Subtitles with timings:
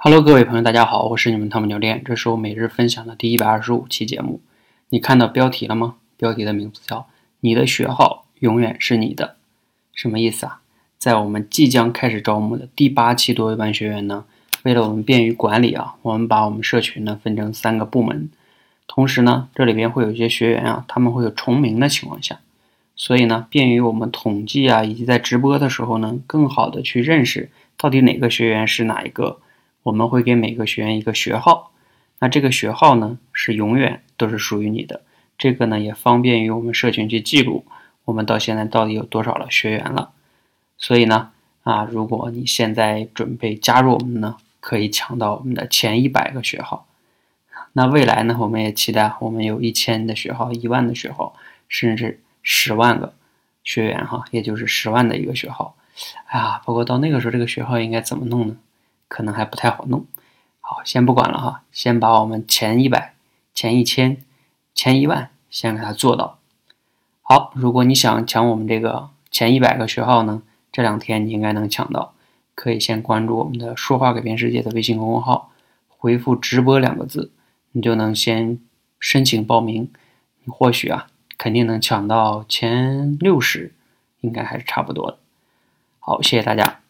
[0.00, 4.40] Hello，各位朋友，大家好，我是你们汤姆教练，这是我每日分享的第一百二十五期节目。
[4.90, 5.96] 你看到标题了吗？
[6.16, 7.08] 标题的名字叫
[7.42, 9.34] “你的学号永远是你的”，
[9.92, 10.60] 什么意思啊？
[10.98, 14.24] 在我们即将开始招募的第八期多维班学员呢，
[14.62, 18.30] 为了我们便于管理啊，我们把我们社群呢分成三个部门，
[18.86, 22.38] 同时呢，这里边会有一些学员啊，他们会有重名的情况下，
[22.94, 29.40] 所以呢，便于我们统计啊，以及在直播的时候呢，更好的去认识到底哪个学员是哪一个。
[29.88, 31.72] 我们会给每个学员一个学号，
[32.18, 35.02] 那这个学号呢是永远都是属于你的。
[35.38, 37.64] 这个呢也方便于我们社群去记录
[38.04, 40.10] 我们到现在到底有多少了学员了。
[40.76, 41.30] 所以呢，
[41.62, 46.86] 啊，如果你现在准备加入我们呢，可以抢到我们的前一百个学号。
[47.72, 51.34] 那未来呢，我们也期待我们有一千的学号、一万的学号，
[51.66, 53.14] 甚至十万个
[53.64, 55.76] 学员哈，也就是十万的一个学号。
[56.26, 58.56] 哎呀，不过到那个时候，这个学号应该怎么弄呢？
[59.08, 60.06] 可能还不太好弄，
[60.60, 63.14] 好，先不管了哈，先把我们前一百、
[63.54, 64.22] 前一千、
[64.74, 66.38] 前一万先给它做到。
[67.22, 72.14] 好，如果你想抢我们这个前一百个学号呢，这两天你应该能抢到。
[72.54, 75.52] 可以先关注我们的“说话改变世界”的微信公众号，
[75.86, 77.30] 回复“直播”两个字，
[77.70, 78.58] 你就能先
[78.98, 79.92] 申请报名。
[80.42, 83.74] 你或许啊，肯定能抢到前六十，
[84.22, 85.18] 应该还是差不多的。
[86.00, 86.80] 好，谢谢大家。